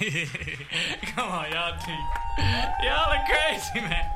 Come 1.14 1.28
on, 1.30 1.52
y'all. 1.52 1.76
Y'all 2.82 3.12
are 3.12 3.22
crazy, 3.28 3.80
man. 3.86 4.06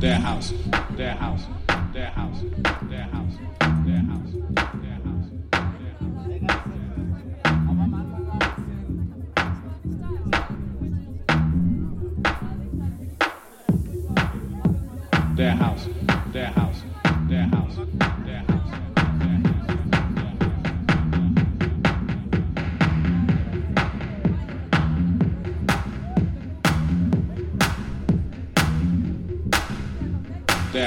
Their 0.00 0.14
house, 0.14 0.54
their 0.96 1.14
house, 1.14 1.42
their 1.92 2.06
house, 2.06 2.40
their 2.88 3.02
house, 3.02 3.34
their 3.84 3.98
house, 3.98 4.30
their 4.54 4.96
house, 5.04 5.28
their 5.76 5.90
house. 5.90 6.24
Their 15.36 15.50
house. 15.50 15.93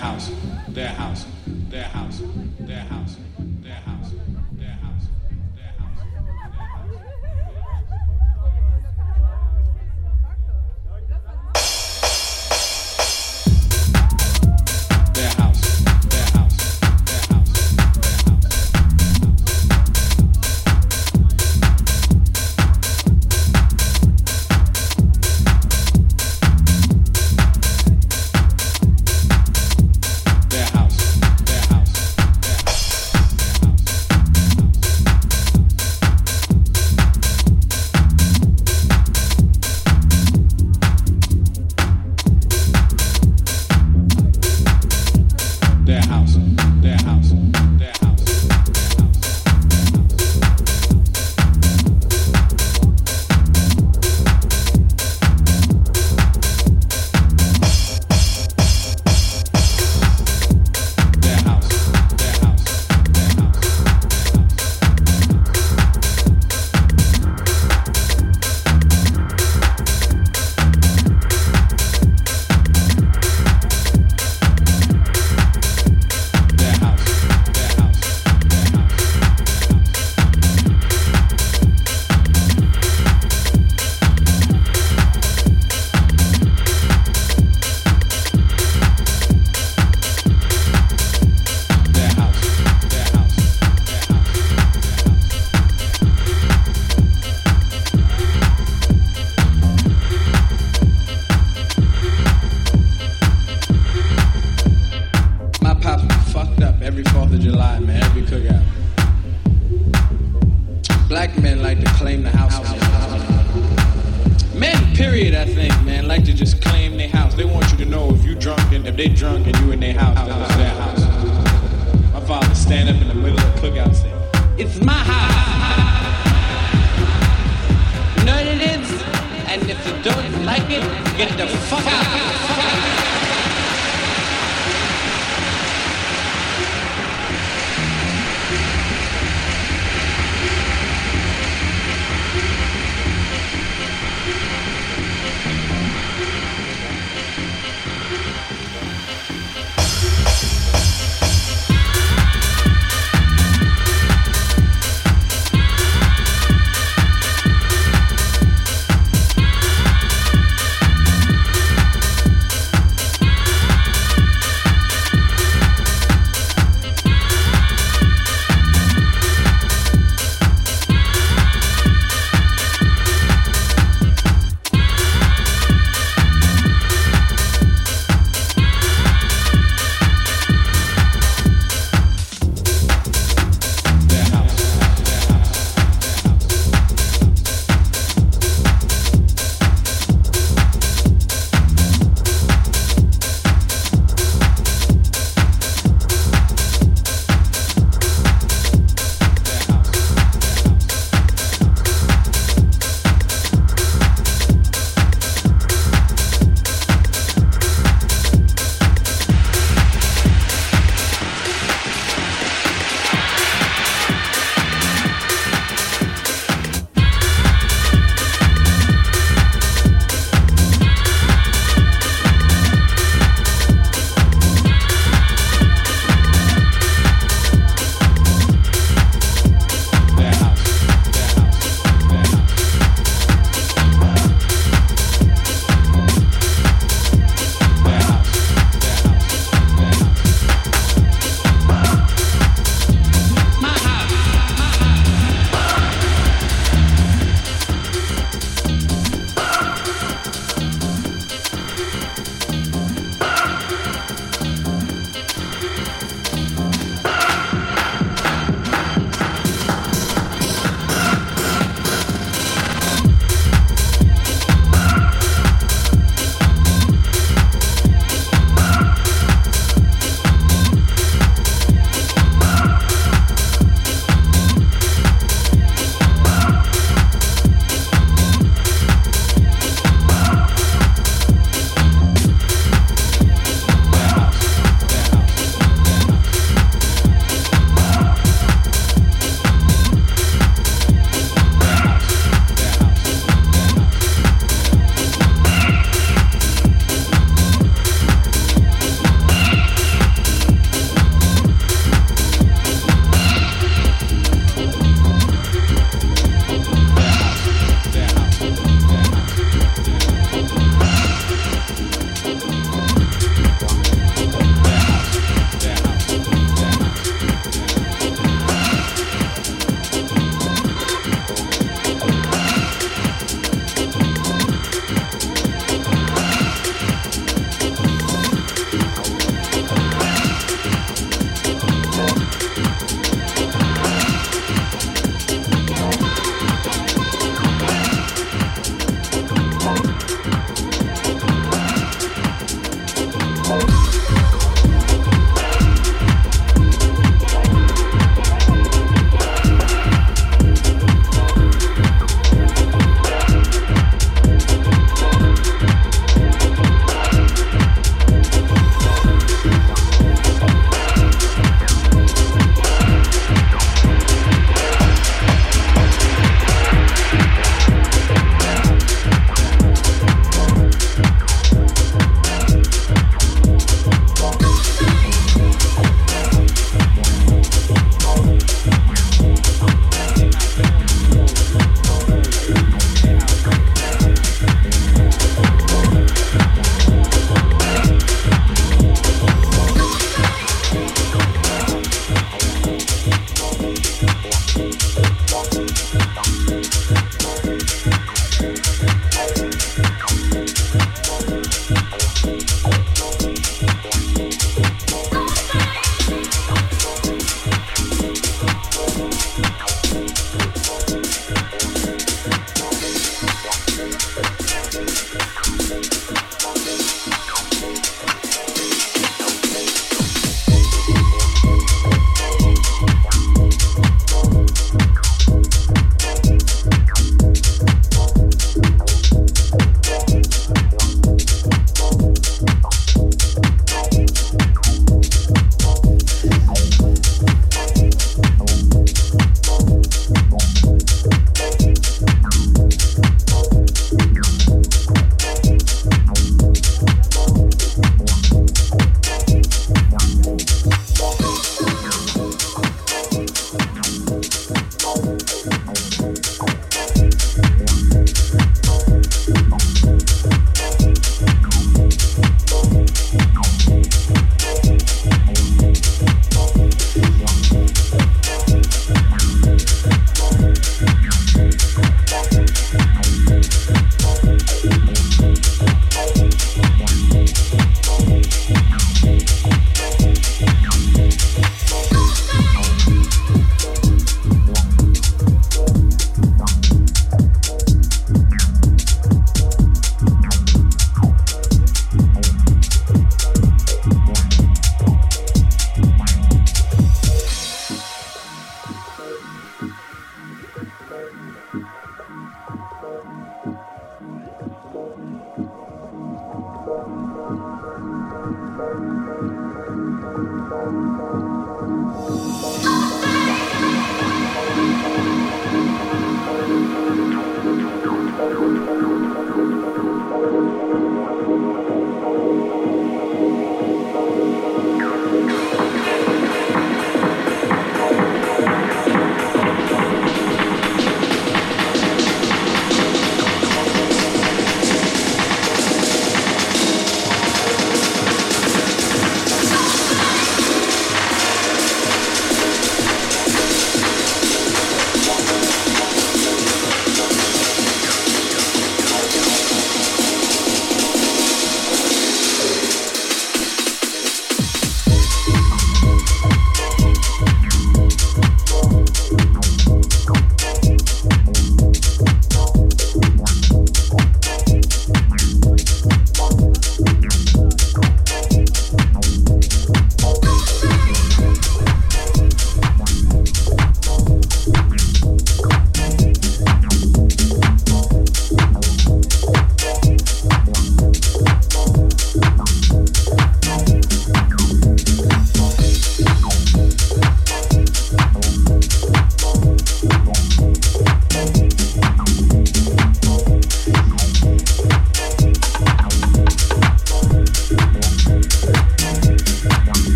house, 0.00 0.30
their 0.68 0.88
house. 0.88 1.29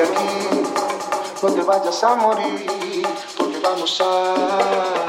Sigue 0.00 0.12
aquí, 0.12 0.62
no 1.42 1.52
te 1.52 1.62
vayas 1.62 2.04
a 2.04 2.14
morir, 2.16 3.06
porque 3.36 3.58
vamos 3.60 4.00
a 4.00 4.99